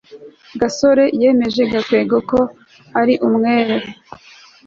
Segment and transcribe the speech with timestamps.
[0.61, 2.39] gasore yemeje byoroshye gakwego ko
[2.99, 3.75] ari umwere